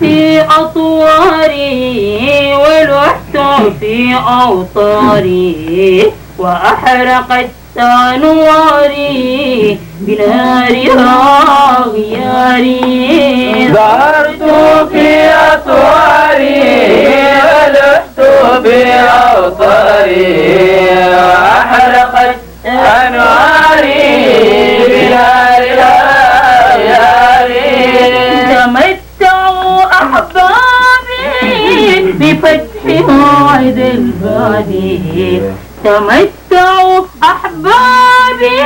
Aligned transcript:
في 0.00 0.40
أطواري 0.40 2.54
ولحت 2.54 3.36
في 3.80 4.14
أوطاري 4.42 6.12
وأحرقت 6.38 7.48
أنواري 7.78 9.78
بنارها 10.00 11.84
غياري 11.94 13.68
ظهرت 13.72 14.42
في 14.92 15.08
أطواري 15.52 16.62
ولحت 17.44 18.18
بأوطاري 18.64 19.46
وأحرقت 19.46 20.75
بفتح 32.20 32.84
موعد 33.08 33.78
البادي. 33.78 35.40
تمتعوا 35.84 37.00
أحبابي 37.22 38.58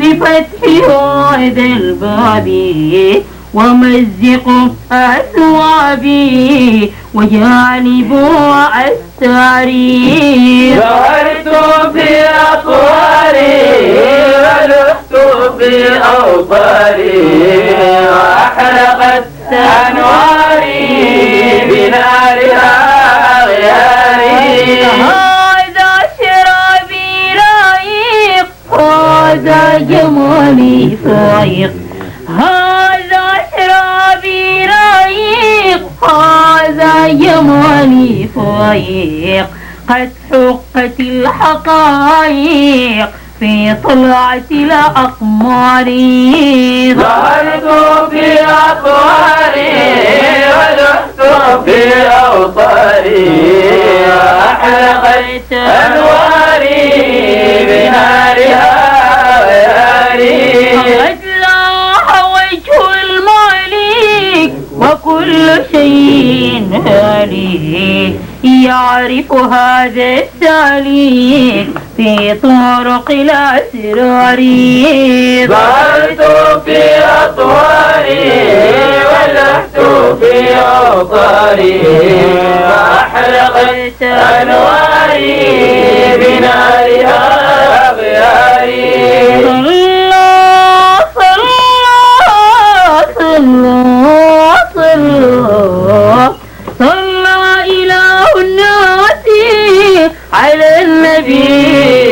بفتح 0.00 0.62
موعد 0.88 1.58
البادي. 1.58 3.22
ومزقوا 3.54 4.68
أثوابي 4.92 6.92
وجانبوا 7.14 8.64
أستاري 8.88 10.74
ظهرت 10.76 11.48
في 11.92 12.08
أطواري 12.52 13.62
ولحت 14.42 15.12
بأوطاري 15.58 17.22
وأحرقت 18.10 18.60
أنواري 18.60 18.81
فايق 31.42 31.72
هذا 32.28 33.26
شرابي 33.56 34.66
رايق 34.66 35.84
هذا 36.04 37.08
جمالي 37.08 38.28
فايق 38.36 39.46
قد 39.88 40.10
حقت 40.30 41.00
الحقائق 41.00 42.28
في 43.40 43.76
طلعة 43.84 44.50
الأقمار. 44.50 45.84
ظهرت 46.94 47.66
في 48.10 48.26
أطواري 48.44 49.74
ولحت 50.58 51.18
في 51.64 51.80
أوطاري. 52.06 53.30
وأحرقت 54.06 55.52
شيء 65.72 66.82
هالك 66.86 68.14
يعرف 68.44 69.32
هذا 69.32 70.08
السالك 70.22 71.66
في 71.96 72.34
طرق 72.42 73.08
الأسرار. 73.10 74.40
ظهرت 75.48 76.20
في 76.64 76.80
أطواري 77.24 78.30
ولحت 79.12 79.76
في 80.20 80.34
أوطاري. 80.54 81.80
وأحرقت 82.64 84.00
أنواري 84.02 85.36
بنارها 86.16 87.21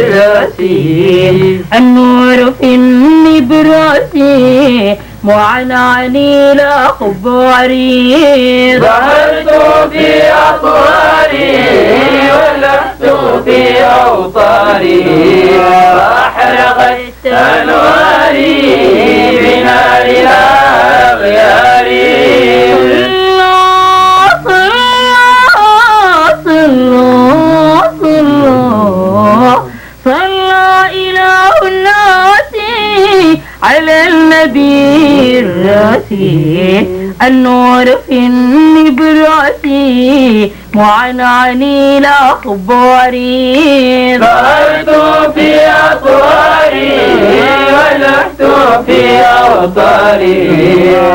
الراسي 0.00 1.60
النور 1.74 2.52
في 2.60 2.74
النبراس 2.74 4.14
معنعني 5.24 6.52
الأخبار 6.52 7.68
ظهرت 8.80 9.50
في 9.92 10.22
أطواري 10.32 11.58
ولحت 12.30 13.02
في 13.44 13.84
الراسي 35.44 36.86
النور 37.22 37.84
في 37.84 38.12
النبراس 38.12 39.64
معنعني 40.74 41.98
الأخبار. 41.98 43.14
ظهرت 44.18 44.90
في 45.34 45.48
أطواري 45.92 46.92
ولحت 47.74 48.40
في 48.86 49.00
أوطاري. 49.20 50.40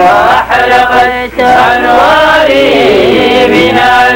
وأحرقت 0.00 1.38
أنواري 1.40 2.70
بنارها 3.48 4.09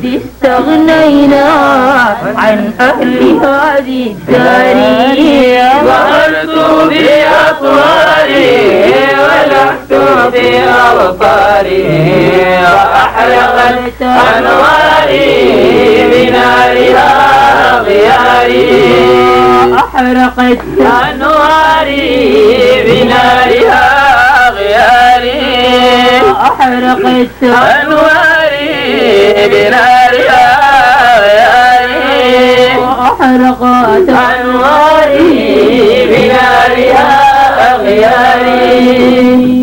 قد 0.00 0.20
استغنينا 0.22 1.44
عن 2.36 2.72
أهل 2.80 3.38
هذه 3.44 4.14
الدار 4.28 5.20
ظهرت 5.84 6.56
بأطواري 6.88 8.56
ولحت 9.20 9.92
بأوطاري 10.32 11.84
وأحرقت 12.62 14.02
أنواري 14.02 15.32
بنارها 16.12 17.10
غياري 17.80 18.94
أحرقت 19.74 20.58
أنواري 20.80 22.08
بنارها 22.86 23.84
غياري 24.50 25.40
أحرقت 26.40 27.42
أنواري 27.42 27.89
بنار 29.32 30.12
أحرقت 33.20 34.08
أنواري 34.08 35.38
بنارها 36.10 37.10
أغياري. 37.74 39.59